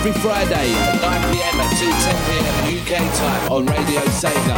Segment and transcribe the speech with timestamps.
[0.00, 4.56] each and every Friday at 9pm and 2 10pm UK time on Radio Sega.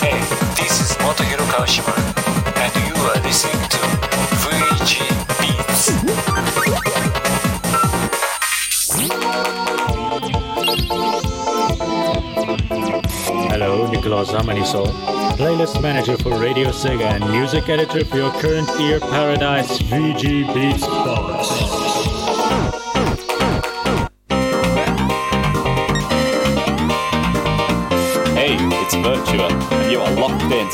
[0.00, 0.18] Hey,
[0.56, 1.94] this is Motohiro Kawashima,
[2.56, 3.78] and you are listening to
[4.42, 4.92] VG
[5.40, 5.82] Beats.
[13.50, 14.86] Hello, Nicolas Amaniso,
[15.36, 20.86] playlist manager for Radio Sega and music editor for your current ear paradise VG Beats
[20.86, 21.81] box.
[29.02, 30.71] Virtua, and you are locked into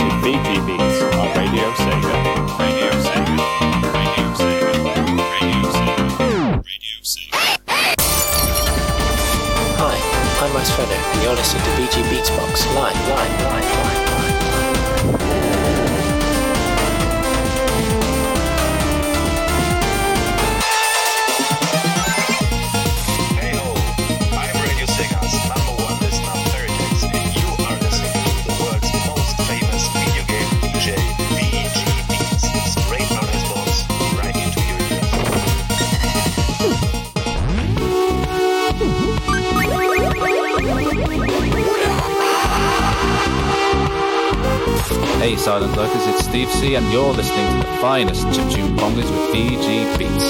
[46.58, 50.24] C and you're listening to the finest chiptune bongers with VG Beats.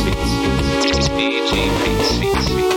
[1.08, 2.18] VG Beats.
[2.18, 2.48] Beats.
[2.50, 2.67] Beats.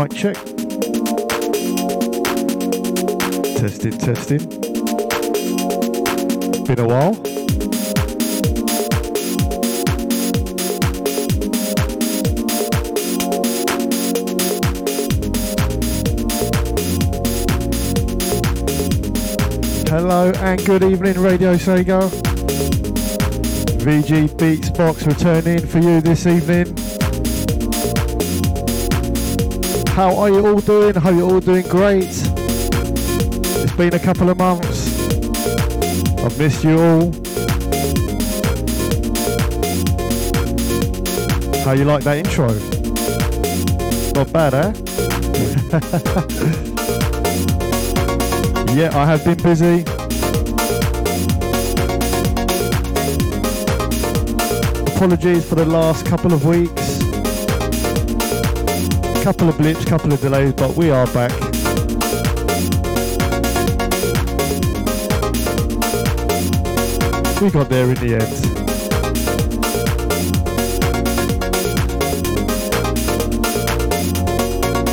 [0.00, 0.34] Mic check.
[3.56, 4.38] Testing, testing.
[6.64, 7.14] Been a while.
[19.86, 22.08] Hello and good evening, Radio Sega.
[23.82, 26.79] VG Beats Box returning for you this evening.
[30.00, 30.94] How are you all doing?
[30.94, 32.08] Hope you're all doing great.
[32.08, 34.98] It's been a couple of months.
[36.24, 37.12] I've missed you all.
[41.64, 42.48] How you like that intro?
[44.14, 44.72] Not bad, eh?
[48.80, 49.82] yeah, I have been busy.
[54.96, 56.79] Apologies for the last couple of weeks
[59.22, 61.30] couple of blips, couple of delays, but we are back.
[67.40, 68.60] We got there in the end.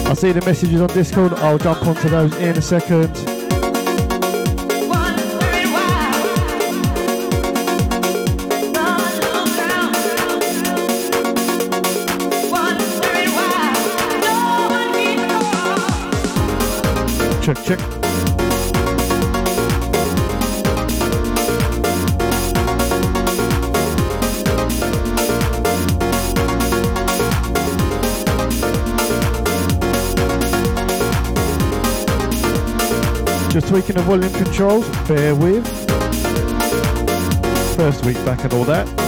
[0.08, 1.34] I see the messages on Discord.
[1.36, 3.27] I'll jump onto those in a second.
[17.48, 17.80] Check, check.
[33.50, 35.66] Just tweaking the volume controls, bear with.
[37.78, 39.07] First week back and all that.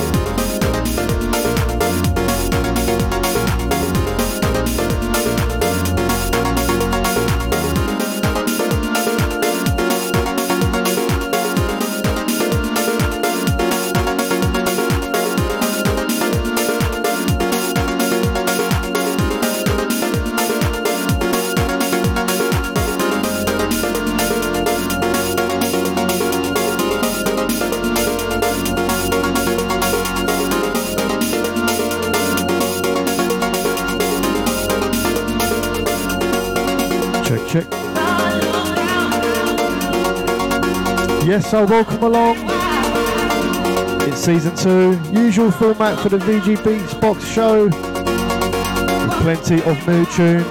[41.29, 42.37] Yes, so welcome along.
[44.09, 50.05] It's season two, usual format for the VG Beats box show, with plenty of new
[50.07, 50.47] tunes.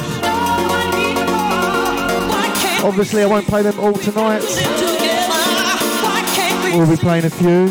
[2.85, 4.45] Obviously, I won't play them all tonight.
[6.73, 7.71] We'll be playing a few.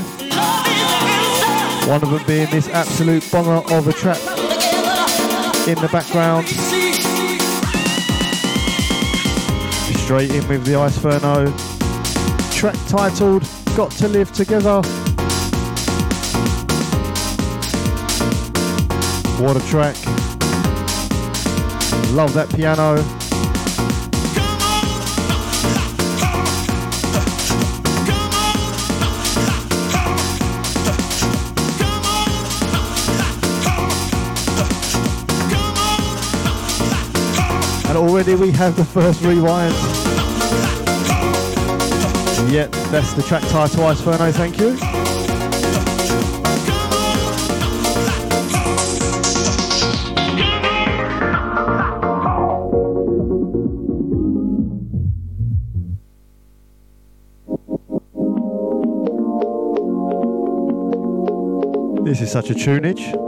[1.90, 4.20] One of them being this absolute bonger of a track
[5.66, 6.50] in the background.
[9.98, 11.67] Straight in with the Ice Ferno.
[12.58, 14.82] Track titled Got to Live Together.
[19.40, 19.96] What a track.
[22.16, 22.96] Love that piano.
[37.88, 39.76] And already we have the first rewind.
[42.58, 44.72] Yep, that's the track title, Ferno, thank you.
[62.04, 63.27] This is such a tunage.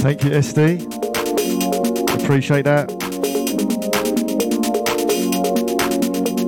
[0.00, 0.80] Thank you, SD.
[2.22, 2.90] Appreciate that.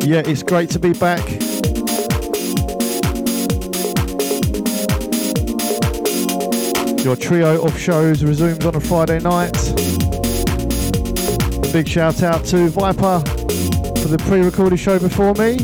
[0.03, 1.21] Yeah, it's great to be back.
[7.05, 9.55] Your trio of shows resumes on a Friday night.
[11.59, 13.21] A big shout out to Viper
[14.01, 15.59] for the pre recorded show before me.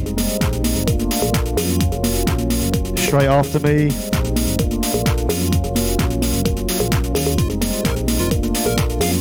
[3.02, 4.07] Straight after me,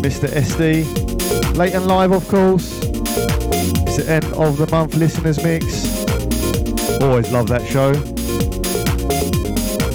[0.07, 0.29] Mr.
[0.29, 1.57] SD.
[1.57, 2.79] Late and live, of course.
[2.81, 5.65] It's the end of the month listeners mix.
[7.01, 7.91] Always love that show.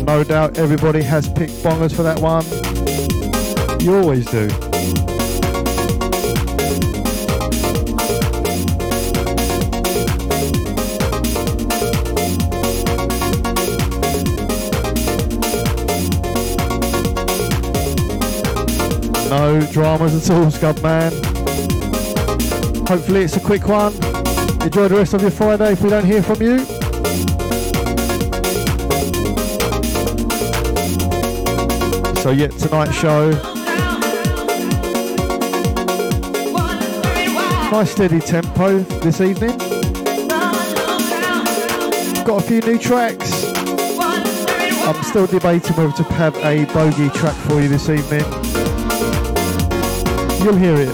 [0.04, 2.44] No doubt everybody has picked bongers for that one.
[3.80, 4.71] You always do.
[19.32, 21.10] No dramas at all, Scud Man.
[22.86, 23.94] Hopefully it's a quick one.
[24.60, 26.58] Enjoy the rest of your Friday if we don't hear from you.
[32.20, 33.30] So yet tonight's show.
[37.70, 39.56] Nice steady tempo this evening.
[42.26, 43.46] Got a few new tracks.
[44.84, 48.51] I'm still debating whether to have a bogey track for you this evening.
[50.44, 50.88] You'll hear it.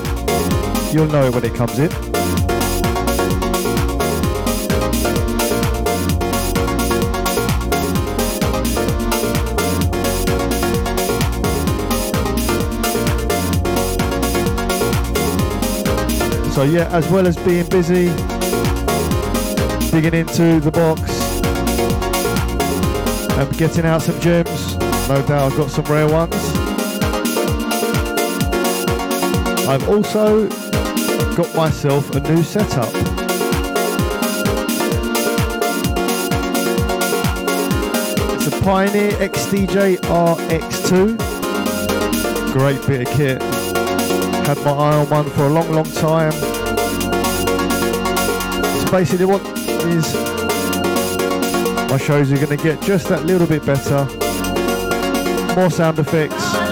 [0.92, 1.90] You'll know it when it comes in.
[16.52, 18.08] So yeah, as well as being busy,
[19.90, 21.00] digging into the box
[23.38, 24.76] and getting out some gems,
[25.08, 26.47] no doubt I've got some rare ones.
[29.68, 30.48] I've also
[31.36, 32.88] got myself a new setup.
[38.32, 41.18] It's a Pioneer XDJ RX2.
[42.54, 43.42] Great bit of kit.
[44.46, 46.32] Had my eye on one for a long, long time.
[48.72, 49.42] So basically what
[49.84, 50.14] is
[51.90, 54.06] my shows are going to get just that little bit better.
[55.54, 56.67] More sound effects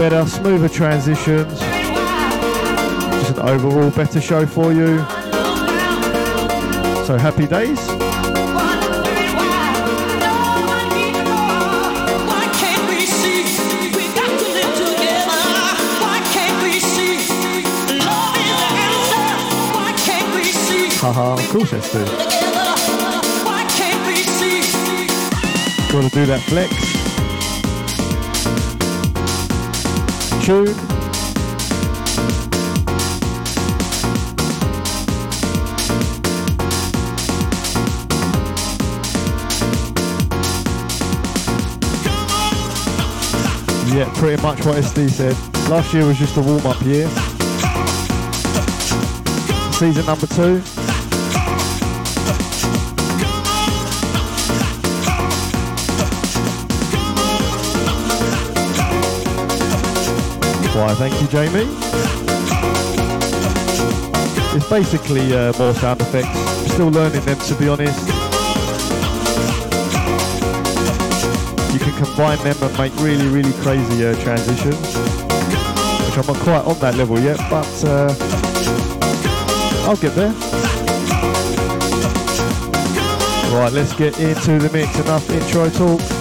[0.00, 1.58] better, smoother transitions.
[1.58, 4.96] Just an overall better show for you.
[7.04, 7.78] So happy days.
[21.02, 22.04] Haha, of course let's do.
[25.92, 26.99] Gotta do that flex.
[30.42, 30.66] Tune.
[43.94, 45.36] Yeah, pretty much what SD said.
[45.68, 47.06] Last year was just a warm-up year.
[49.72, 50.79] Season number two.
[60.80, 61.68] Why, thank you, Jamie.
[64.56, 66.28] It's basically uh, more sound effects.
[66.28, 68.00] I'm still learning them, to be honest.
[71.74, 74.96] You can combine them and make really, really crazy uh, transitions.
[76.06, 78.14] which I'm not quite on that level yet, but uh,
[79.86, 80.32] I'll get there.
[83.52, 84.98] Right, let's get into the mix.
[84.98, 86.19] Enough intro talk.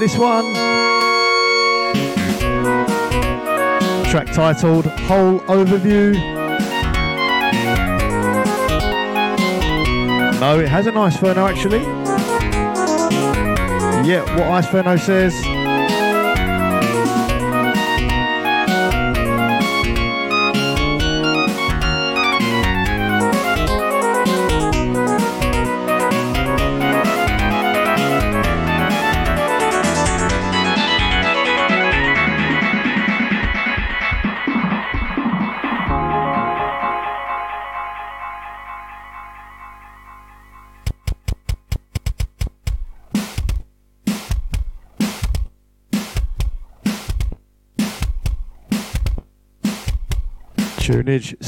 [0.00, 0.54] This one.
[4.10, 6.14] Track titled Whole Overview.
[10.40, 11.80] No, it has an Ice Ferno actually.
[14.08, 15.34] Yeah, what Ice Ferno says.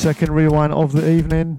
[0.03, 1.52] Second rewind of the evening.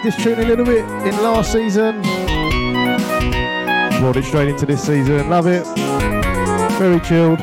[0.00, 2.02] Played this tune a little bit in last season.
[4.00, 5.28] Brought it straight into this season.
[5.28, 5.64] Love it.
[6.78, 7.40] Very chilled.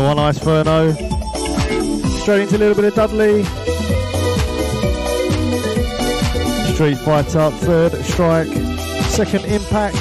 [0.00, 0.94] The one ice Furno.
[2.20, 3.44] Straight into a little bit of Dudley.
[6.74, 8.46] Street Fighter, third strike,
[9.08, 9.96] second impact.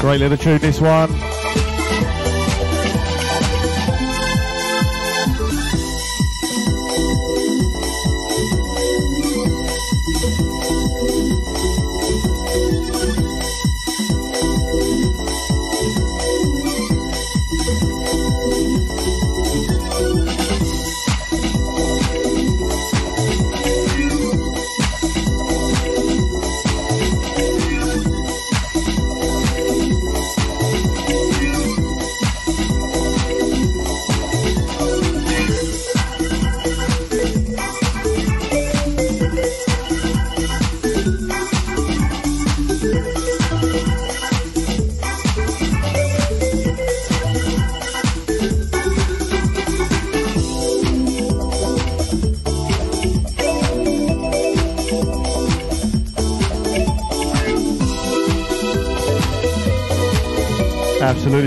[0.00, 1.25] Great little tune this one.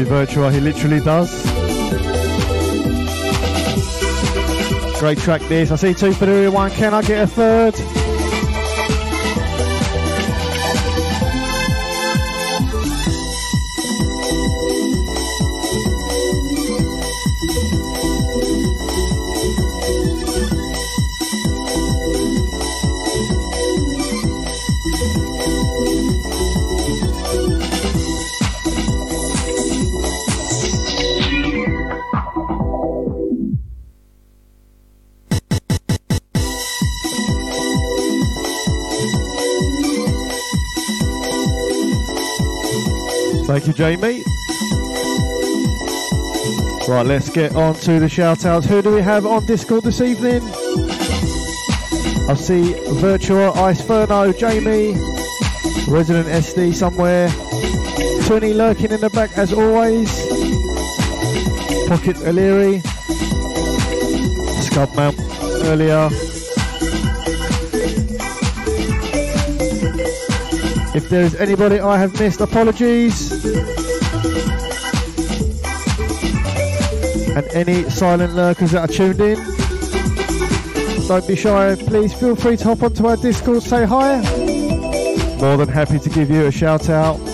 [0.04, 1.44] Virtua, he literally does.
[5.00, 5.72] Great track this.
[5.72, 6.72] I see two for the one.
[6.72, 7.99] Can I get a third?
[43.60, 44.24] Thank you, Jamie.
[46.88, 48.66] Right, let's get on to the shout outs.
[48.66, 50.42] Who do we have on Discord this evening?
[52.30, 54.94] I see Virtua, Ice Furno, Jamie,
[55.92, 57.28] Resident SD somewhere,
[58.28, 60.10] Tony lurking in the back as always,
[61.90, 62.80] Pocket O'Leary,
[64.64, 65.20] Scub Mount
[65.66, 66.29] earlier.
[71.00, 73.32] If there's anybody I have missed, apologies.
[77.38, 79.38] And any silent lurkers that are tuned in,
[81.08, 81.76] don't be shy.
[81.76, 84.18] Please feel free to hop onto our Discord, say hi.
[85.40, 87.29] More than happy to give you a shout out.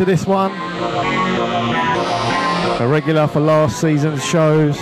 [0.00, 0.50] Into this one.
[2.80, 4.78] A regular for last season's shows.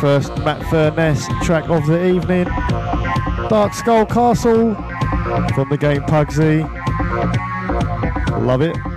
[0.00, 2.44] First Matt Furniss track of the evening.
[3.50, 4.74] Dark Skull Castle
[5.54, 6.62] from the game Puggsy.
[8.42, 8.93] Love it.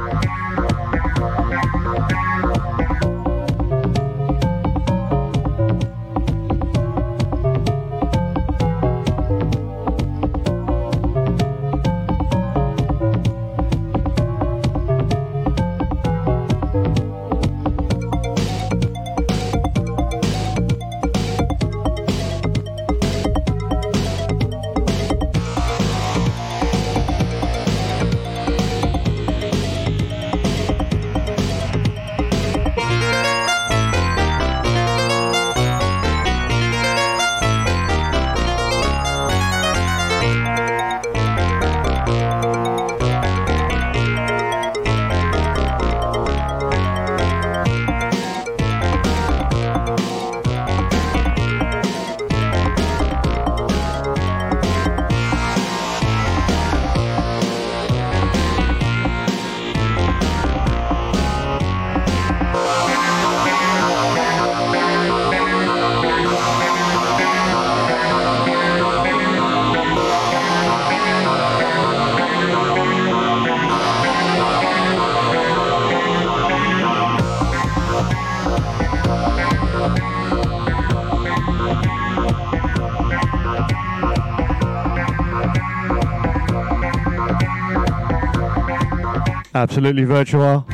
[89.58, 90.67] Absolutely virtual.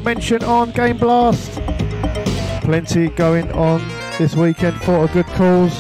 [0.03, 1.61] mention on Game Blast.
[2.63, 3.81] Plenty going on
[4.17, 5.73] this weekend for a good cause.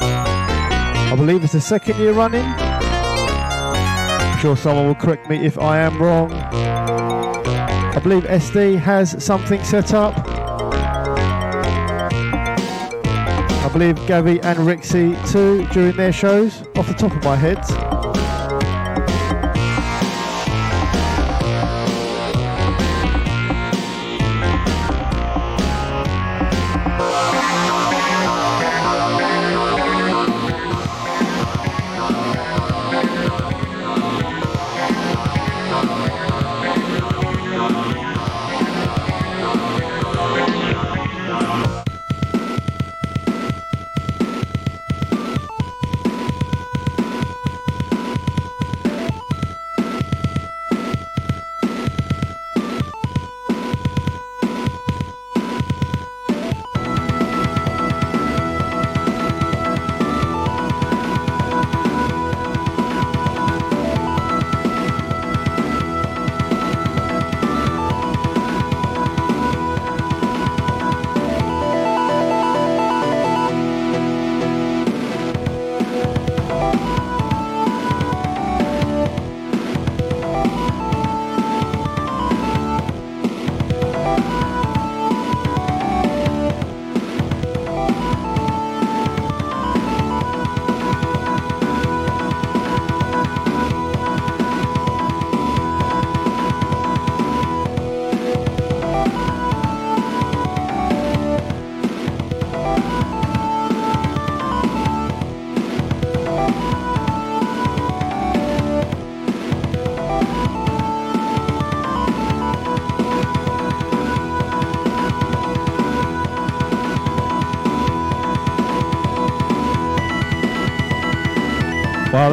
[0.00, 2.44] I believe it's the second year running.
[2.44, 6.32] I'm sure someone will correct me if I am wrong.
[6.32, 10.14] I believe SD has something set up.
[13.64, 17.58] I believe Gavi and Rixie too during their shows, off the top of my head.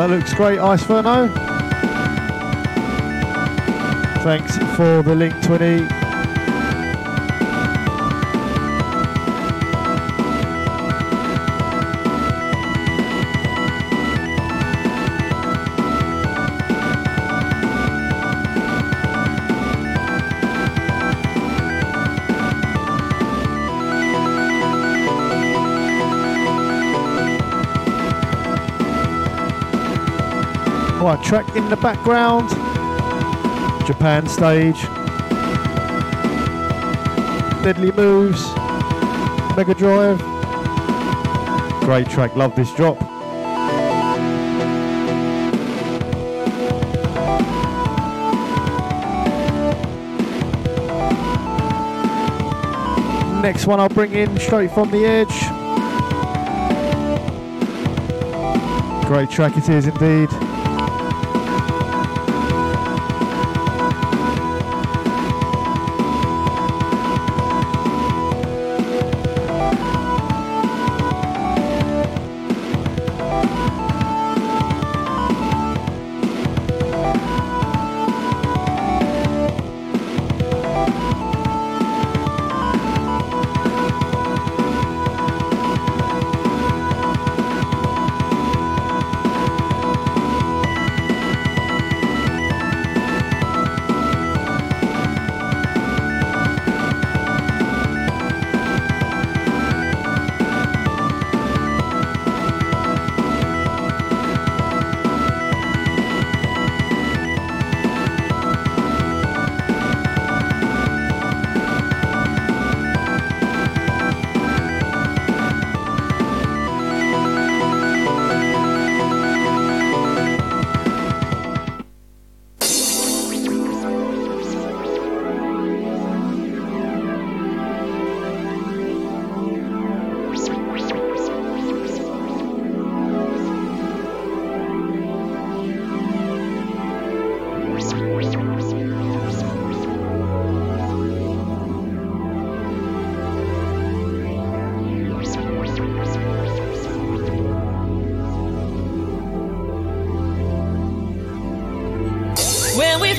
[0.07, 1.27] That looks great, Ice Ferno.
[4.23, 6.04] Thanks for the link, Twinny.
[31.05, 32.49] Right, track in the background.
[33.85, 34.81] Japan stage.
[37.63, 38.43] Deadly Moves.
[39.55, 40.17] Mega Drive.
[41.81, 42.99] Great track, love this drop.
[53.43, 55.27] Next one I'll bring in straight from the edge.
[59.05, 60.44] Great track it is indeed.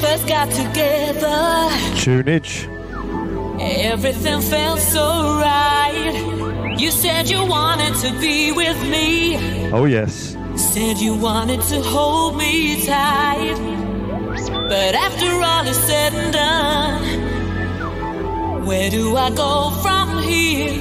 [0.06, 1.70] First got together,
[2.02, 2.68] Tunage.
[3.60, 5.04] everything felt so
[5.40, 6.14] right.
[6.78, 9.36] You said you wanted to be with me,
[9.72, 10.36] Oh yes.
[10.54, 13.56] said you wanted to hold me tight.
[14.70, 17.02] But after all is said and done,
[18.66, 20.78] where do I go from here?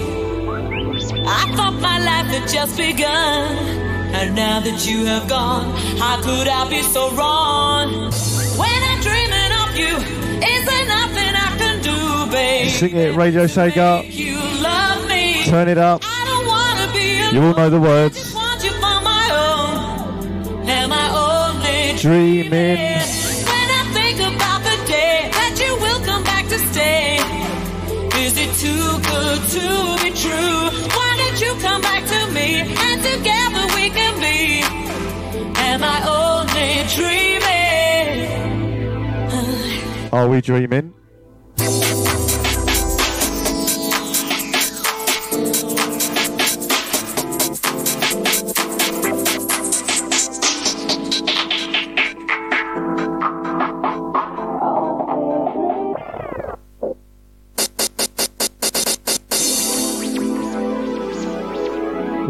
[1.40, 3.58] I thought my life had just begun.
[4.20, 5.66] And now that you have gone,
[5.98, 8.12] how could I be so wrong?
[9.78, 12.70] You, is there nothing I can do, babe?
[12.70, 14.04] Sing it, Radio Sega.
[14.12, 15.44] You love me.
[15.46, 16.02] Turn it up.
[16.04, 18.34] I don't wanna be You all know the words.
[18.34, 20.70] want you for my own.
[20.70, 21.06] Am I
[21.54, 23.05] only Dreaming.
[40.16, 40.94] Are we dreaming?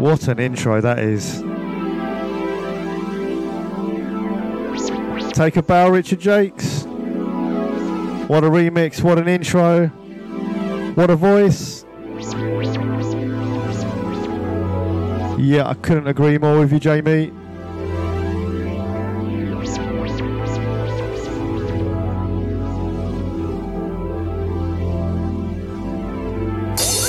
[0.00, 1.40] What an intro that is.
[5.32, 6.65] Take a bow, Richard Jacques.
[8.28, 9.86] What a remix, what an intro.
[10.96, 11.84] What a voice.
[15.38, 17.28] Yeah, I couldn't agree more with you, Jamie.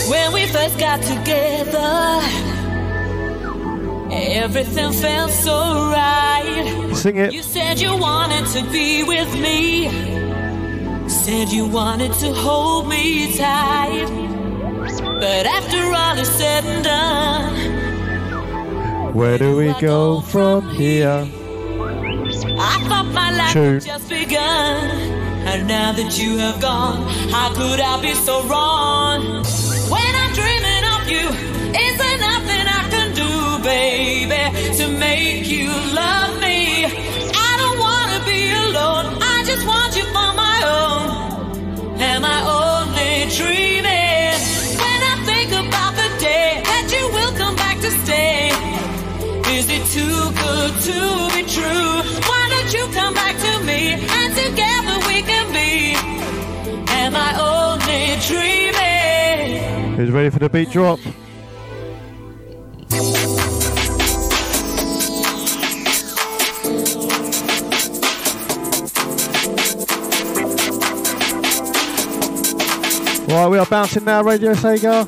[0.08, 2.22] When we first got together,
[4.12, 6.92] everything felt so right.
[6.94, 7.34] Sing it.
[7.34, 10.17] You said you wanted to be with me.
[11.08, 14.08] Said you wanted to hold me tight.
[15.20, 17.54] But after all is said and done,
[19.14, 21.28] Where do we go from here?
[22.60, 23.74] I thought my life Tune.
[23.76, 24.84] had just begun.
[25.48, 29.44] And now that you have gone, how could I be so wrong?
[29.90, 31.30] When I'm dreaming of you,
[31.80, 32.00] is
[50.88, 52.02] to be true.
[52.28, 55.96] Why don't you come back to me and together we can be?
[56.92, 59.96] Am I only dreaming?
[59.98, 61.00] Who's ready for the beat drop?
[73.28, 75.06] Right, we are bouncing now, Radio Sega.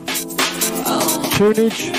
[1.38, 1.99] Tunage.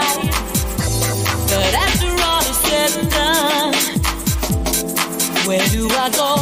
[5.93, 6.40] I go.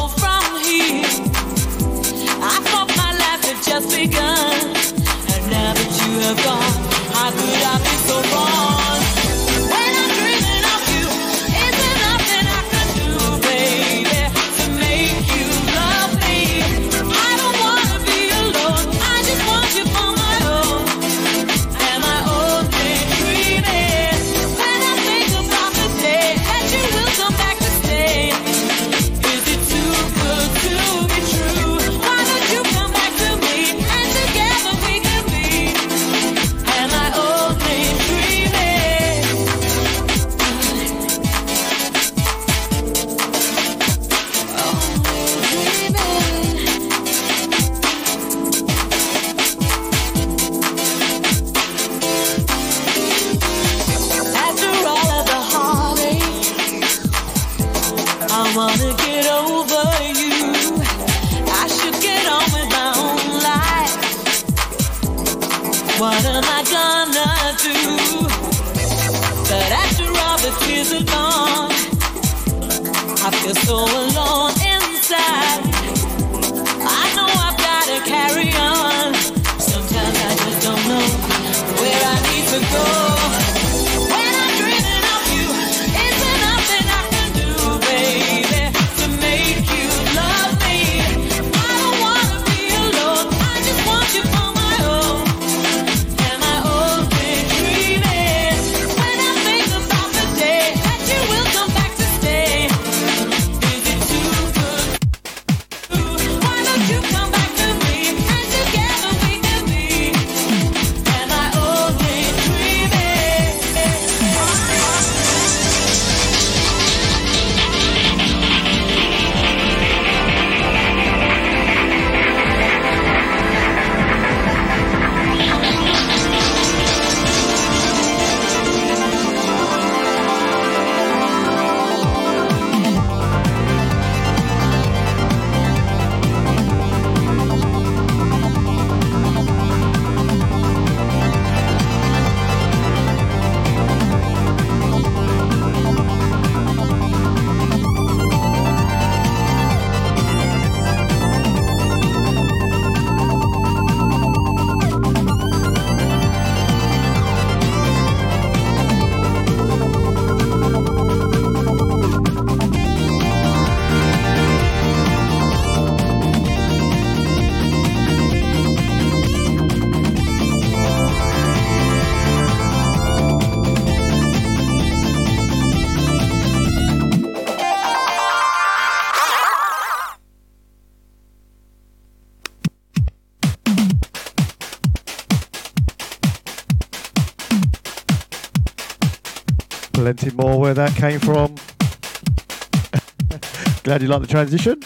[190.10, 191.53] Plenty more where that came from.
[193.83, 194.79] Glad you like the transition.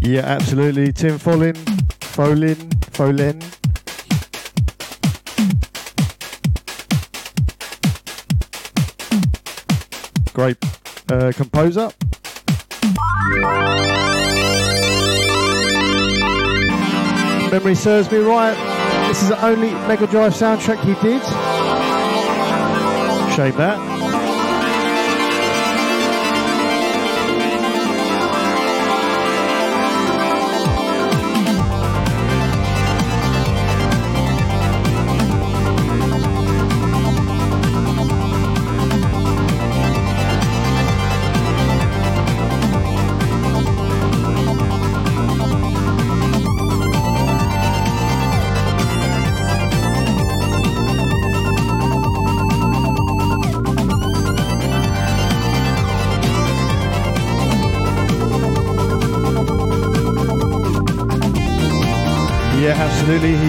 [0.00, 0.92] Yeah, absolutely.
[0.92, 1.54] Tim Follin,
[2.00, 2.56] Follin,
[2.90, 3.40] Follin.
[10.34, 10.58] Great
[11.12, 11.92] uh, composer.
[17.52, 18.67] Memory serves me right.
[19.08, 21.22] This is the only Mega Drive soundtrack he did.
[23.34, 24.17] Shame that.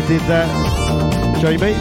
[0.09, 0.49] Did that.
[1.39, 1.75] Jamie.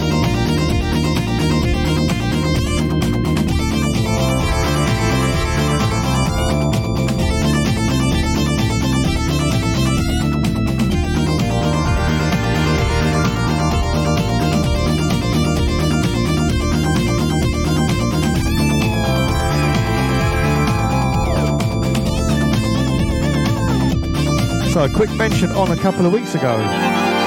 [24.71, 27.18] So, a quick mention on a couple of weeks ago.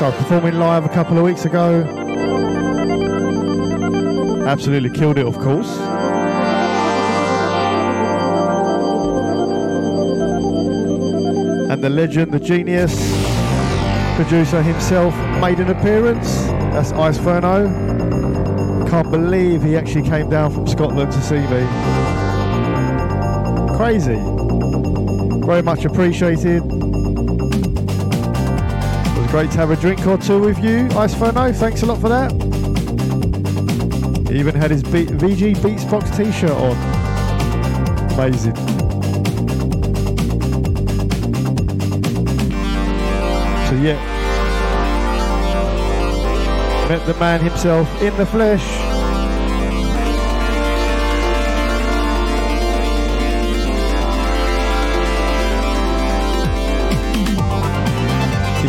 [0.00, 1.82] So, performing live a couple of weeks ago.
[4.46, 5.68] Absolutely killed it, of course.
[11.70, 12.94] And the legend, the genius,
[14.16, 16.46] producer himself made an appearance.
[16.72, 17.68] That's Ice Ferno.
[18.88, 21.66] Can't believe he actually came down from Scotland to see me.
[23.76, 24.18] Crazy.
[25.44, 26.89] Very much appreciated.
[29.30, 31.52] Great to have a drink or two with you, Ice Ferno.
[31.52, 32.32] Thanks a lot for that.
[34.28, 36.76] He even had his B- VG Beatsbox t-shirt on.
[38.14, 38.56] Amazing.
[43.66, 43.98] So yeah.
[46.88, 48.89] Met the man himself in the flesh.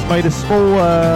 [0.02, 1.16] He's made a small uh,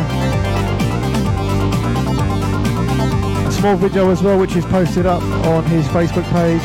[3.48, 6.62] a small video as well, which is posted up on his Facebook page.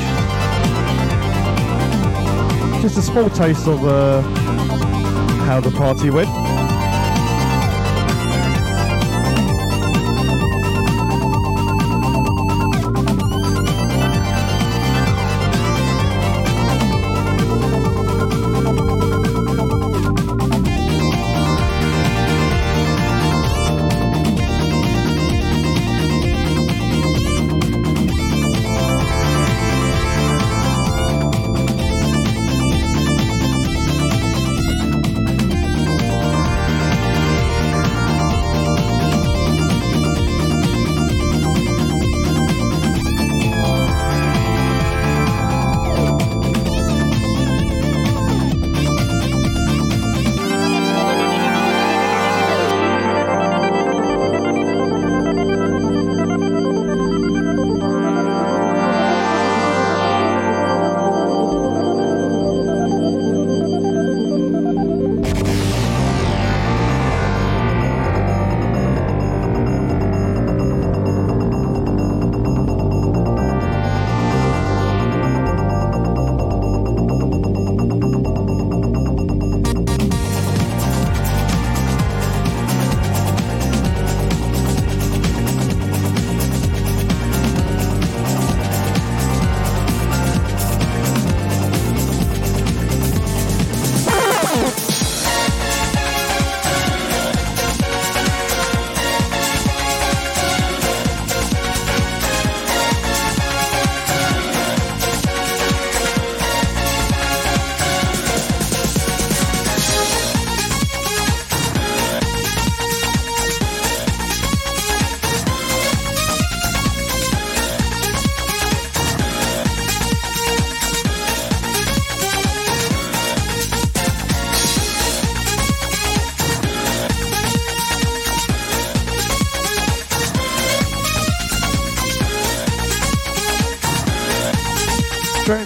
[2.82, 4.20] Just a small taste of uh,
[5.46, 6.28] how the party went.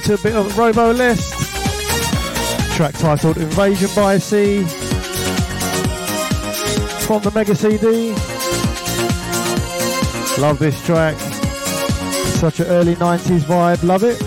[0.04, 1.32] Into a bit of Robo Aleste.
[2.76, 4.62] Track titled Invasion by Sea
[7.06, 8.10] from the Mega CD.
[10.38, 11.16] Love this track.
[12.36, 13.82] Such an early 90s vibe.
[13.82, 14.23] Love it.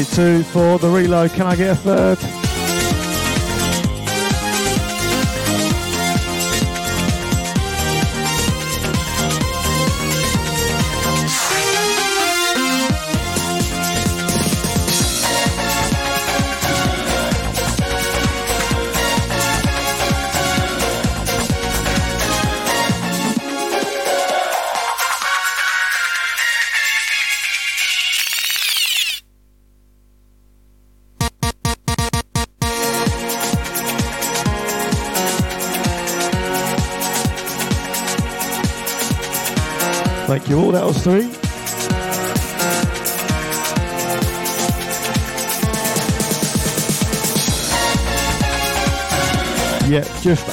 [0.00, 1.30] SD2 for the reload.
[1.32, 2.49] Can I get a third?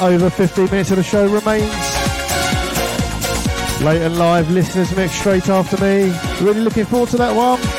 [0.08, 1.70] Over 15 minutes of the show remains.
[3.84, 6.18] Late and live listeners mix straight after me.
[6.42, 7.77] Really looking forward to that one.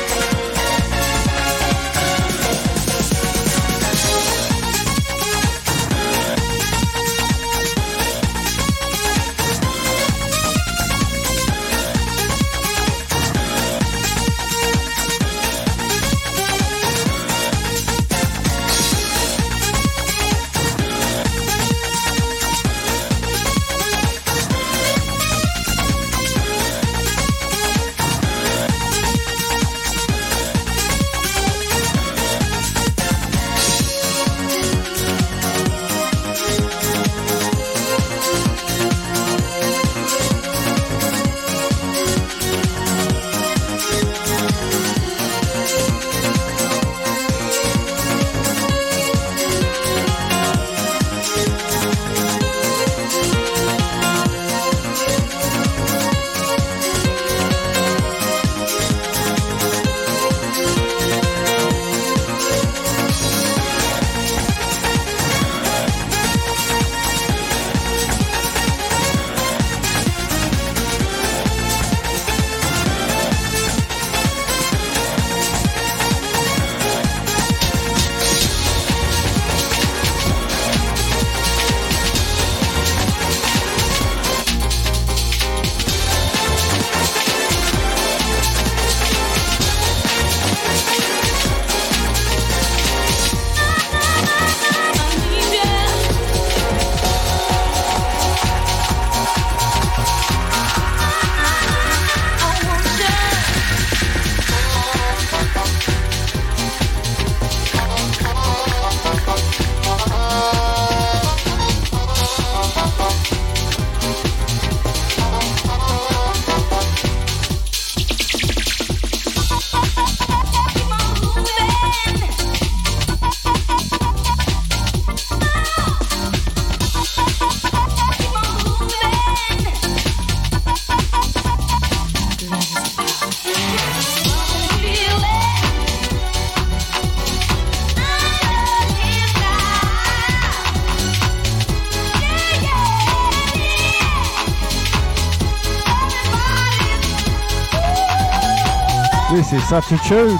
[149.31, 150.39] This is such a tune.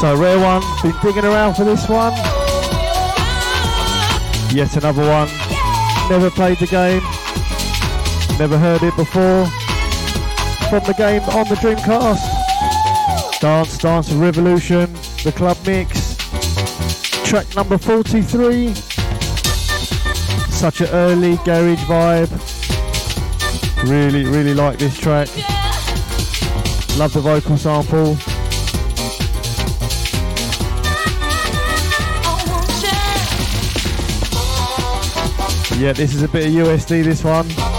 [0.00, 2.12] So rare one, been digging around for this one.
[4.52, 5.28] Yet another one.
[6.10, 7.02] Never played the game.
[8.36, 9.46] Never heard it before.
[10.68, 13.40] From the game on the Dreamcast.
[13.40, 16.16] Dance Dance Revolution, the club mix.
[17.24, 18.74] Track number 43.
[20.50, 22.30] Such an early garage vibe.
[23.88, 25.28] Really, really like this track.
[26.98, 28.16] Love the vocal sample.
[35.80, 37.69] Yeah, this is a bit of USD, this one.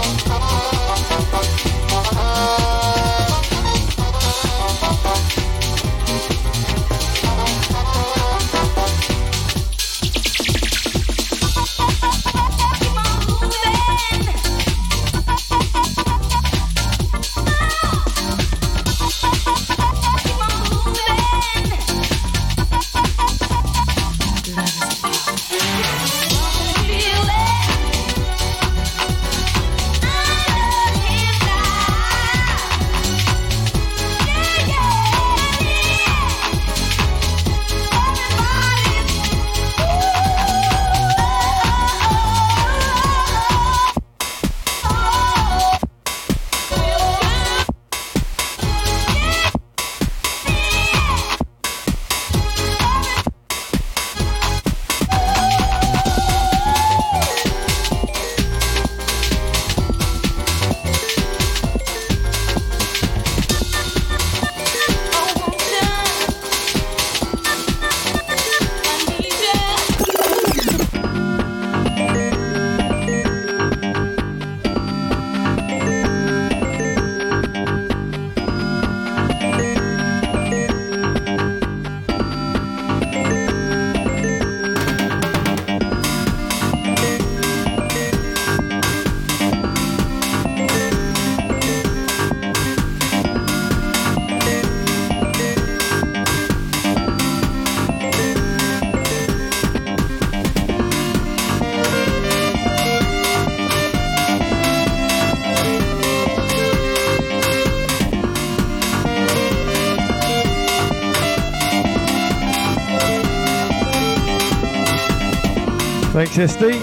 [116.36, 116.80] SD.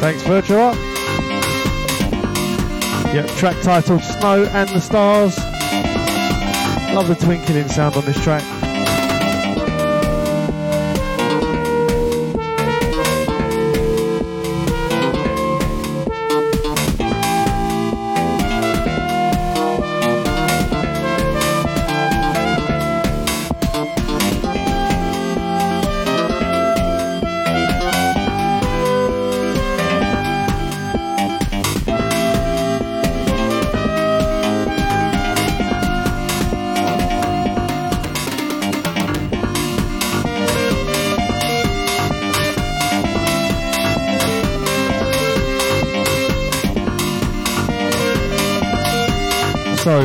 [0.00, 0.74] Thanks, Virtua.
[3.12, 5.38] Yep, track titled Snow and the Stars.
[6.94, 8.53] Love the twinkling sound on this track.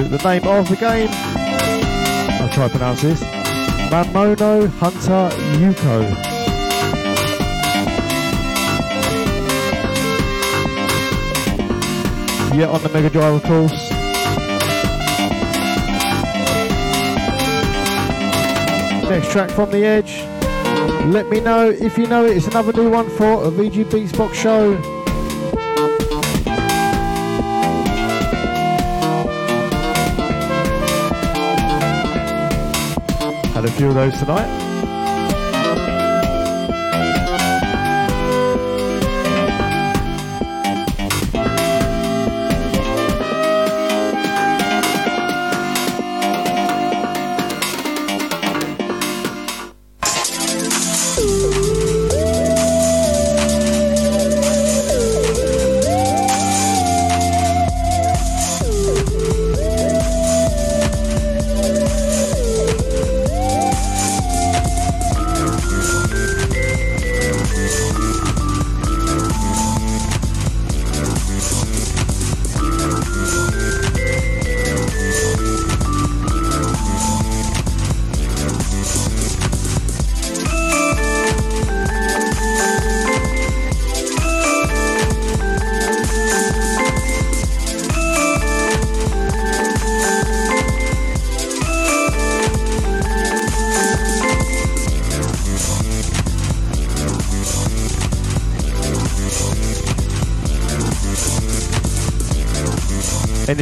[0.09, 3.21] The name of the game, I'll try to pronounce this
[3.91, 6.09] Mamono Hunter Yuko.
[12.57, 13.91] Yeah, on the Mega Drive, of course.
[19.09, 20.23] Next track from the edge.
[21.13, 22.37] Let me know if you know it.
[22.37, 24.98] It's another new one for a VG Box show.
[33.59, 34.68] Had a few of those tonight.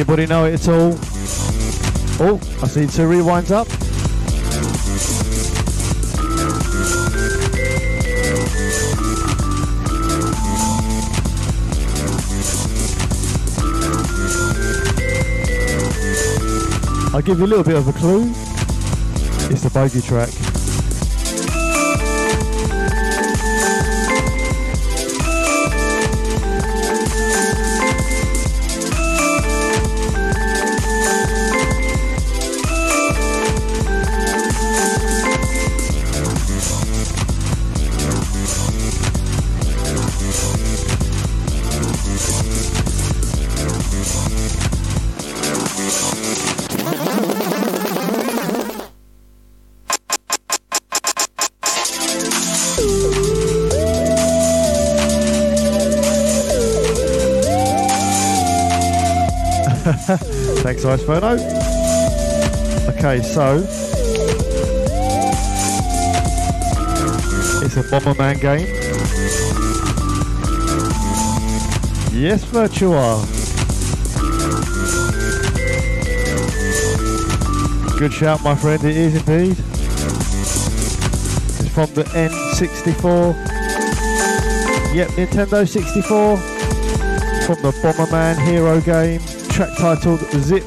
[0.08, 0.94] Anybody know it at all?
[2.18, 3.68] Oh, I see two rewinds up.
[17.14, 18.30] I'll give you a little bit of a clue.
[19.50, 20.47] It's the bogey track.
[60.80, 61.32] Thanks, Ice Ferno.
[62.88, 63.56] Okay, so
[67.64, 68.66] it's a Bomberman game.
[72.14, 73.26] Yes, Virtua.
[77.98, 78.84] Good shout, my friend.
[78.84, 79.58] It is indeed.
[81.58, 83.34] It's from the N64.
[84.94, 86.36] Yep, Nintendo 64.
[86.36, 89.20] From the Bomberman Hero game
[89.58, 90.62] track titled Zip.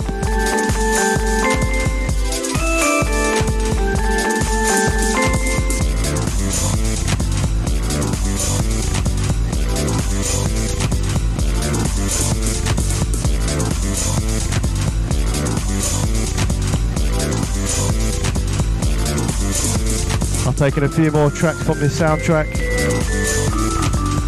[20.46, 22.58] I've taken a few more tracks from this soundtrack.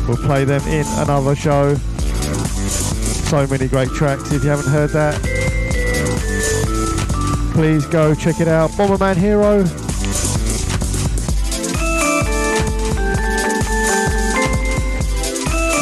[0.08, 1.76] We'll play them in another show
[3.34, 4.32] so many great tracks.
[4.32, 5.16] If you haven't heard that,
[7.52, 8.70] please go check it out.
[8.74, 9.64] Bomberman Hero.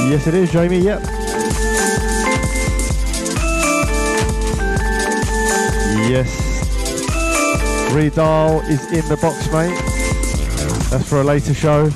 [0.10, 0.80] Yes, it is, Jamie.
[0.80, 1.02] Yep.
[6.08, 6.30] Yes.
[7.92, 9.78] Redal is in the box, mate.
[10.90, 11.90] That's for a later show.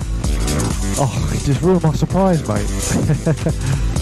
[0.98, 3.92] Oh, you just ruined my surprise, mate.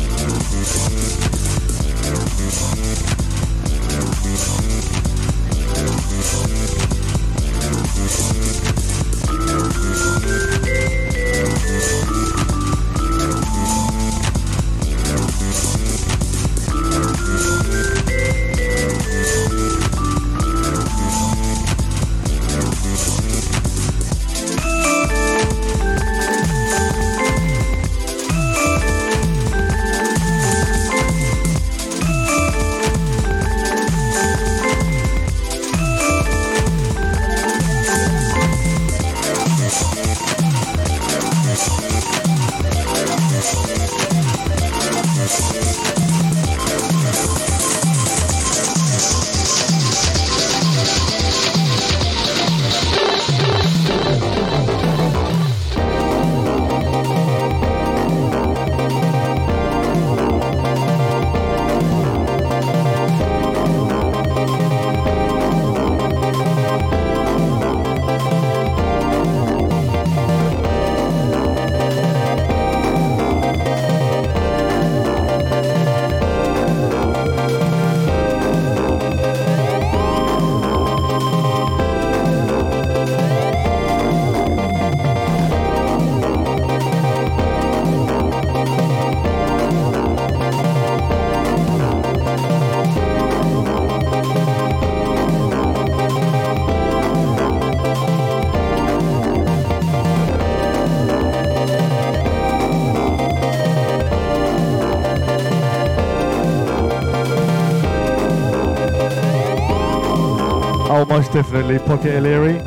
[110.96, 112.60] Oh, most definitely, Pocket Illyri.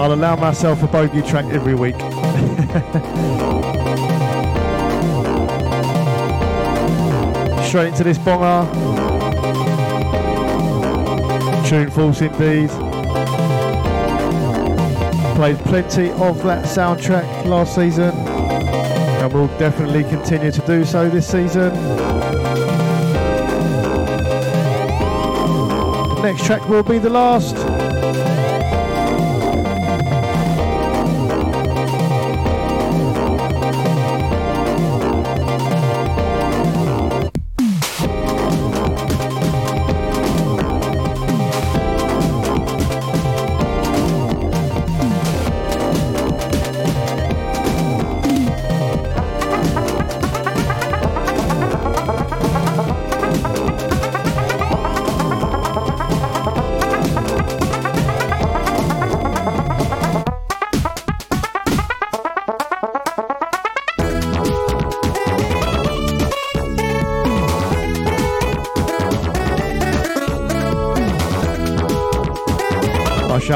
[0.00, 1.94] I'll allow myself a bogey track every week.
[7.64, 8.66] Straight into this bonger.
[11.68, 12.70] Tune false indeed.
[15.36, 21.28] Played plenty of that soundtrack last season and will definitely continue to do so this
[21.28, 21.70] season.
[26.22, 27.79] Next track will be the last.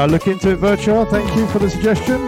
[0.05, 1.09] Shall look into it, Virtua.
[1.09, 2.27] Thank you for the suggestion.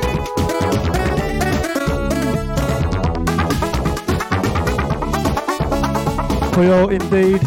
[6.54, 7.42] Puyo, indeed.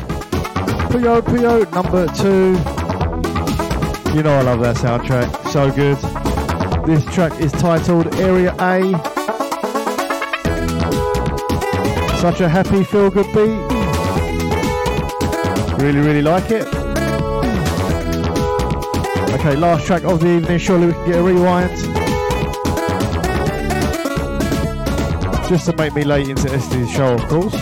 [0.92, 2.56] Puyo, Puyo, number two.
[4.16, 5.48] You know I love that soundtrack.
[5.50, 5.98] So good.
[6.86, 8.92] This track is titled Area A.
[12.20, 13.58] Such a happy, feel good beat.
[15.82, 16.79] Really, really like it.
[19.32, 20.58] Okay, last track of the evening.
[20.58, 21.70] Surely we can get a rewind.
[25.48, 27.54] Just to make me late into SD's show, of course.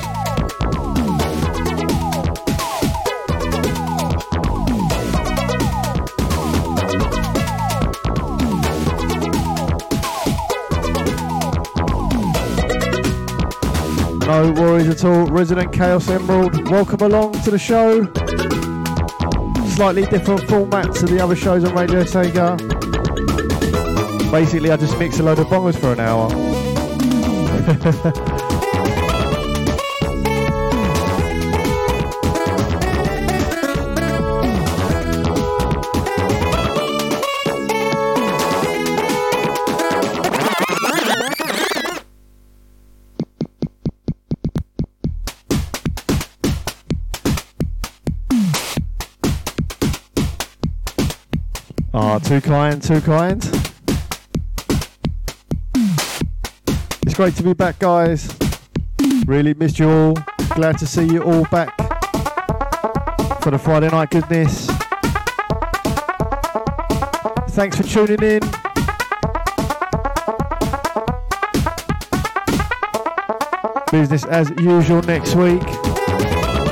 [14.27, 15.27] No worries at all.
[15.27, 18.11] Resident Chaos Emerald, welcome along to the show
[19.79, 22.59] slightly different format to the other shows on Radio Sega.
[24.33, 26.29] Basically, I just mix a load of bongers for an hour.
[52.29, 53.43] Too kind, too kind.
[57.07, 58.37] It's great to be back, guys.
[59.27, 60.15] Really missed you all.
[60.51, 61.75] Glad to see you all back
[63.41, 64.67] for the Friday night goodness.
[67.55, 68.41] Thanks for tuning in.
[73.91, 75.63] Business as usual next week.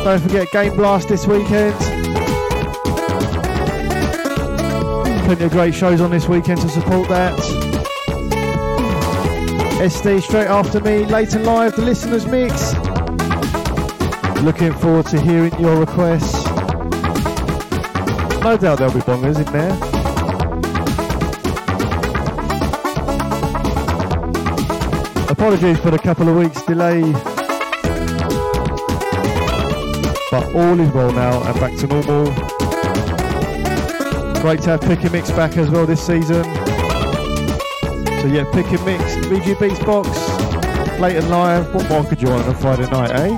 [0.04, 1.95] Don't forget Game Blast this weekend.
[5.26, 7.36] Plenty of great shows on this weekend to support that.
[9.80, 12.74] SD straight after me, late and live, the listeners mix.
[14.44, 16.44] Looking forward to hearing your requests.
[18.40, 19.72] No doubt there'll be bongers in there.
[25.28, 27.02] Apologies for the couple of weeks delay.
[30.30, 32.55] But all is well now and back to normal.
[34.46, 36.44] Great to have Pick and Mix back as well this season.
[36.44, 40.08] So yeah, Pick and Mix, VG Beats Box,
[41.00, 41.74] late and live.
[41.74, 43.36] What more could you want on a Friday night, eh?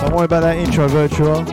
[0.00, 1.46] Don't worry about that intro, Virtua.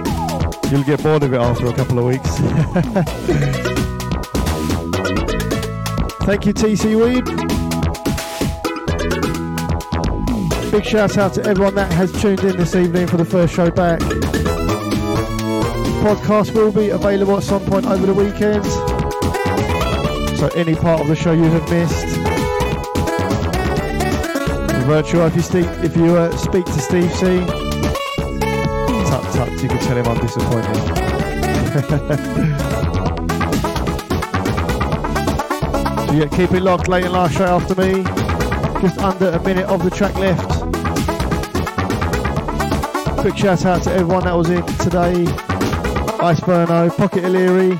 [0.71, 2.37] You'll get bored of it after a couple of weeks.
[6.25, 7.46] Thank you, TC Weed.
[10.71, 13.71] Big shout out to everyone that has tuned in this evening for the first show
[13.71, 14.01] back.
[16.01, 18.65] Podcast will be available at some point over the weekend.
[20.37, 22.17] So any part of the show you have missed.
[24.85, 27.39] Virtual, if you, speak, if you uh, speak to Steve C,
[29.09, 30.75] tut tut, you can tell him I'm disappointed.
[36.07, 38.03] so yeah, keep it locked late and last show after me.
[38.81, 40.56] Just under a minute of the track left.
[43.17, 45.25] Quick shout out to everyone that was in today.
[46.19, 47.71] Ice Burno, Pocket Illyri,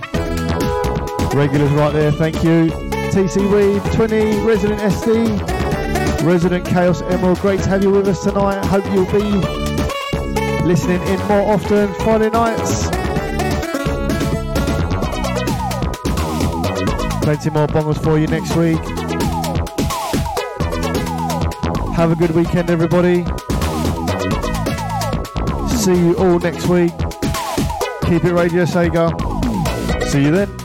[1.38, 2.72] regulars right there, thank you.
[3.12, 8.66] TC Weed, 20, Resident SD, Resident Chaos Emerald, great to have you with us tonight.
[8.66, 9.20] Hope you'll be
[10.66, 12.90] listening in more often Friday nights.
[17.24, 18.78] Plenty more bongos for you next week.
[21.96, 23.26] Have a good weekend, everybody.
[25.88, 26.92] See you all next week.
[28.08, 29.08] Keep it Radio Sega.
[30.12, 30.57] See you then.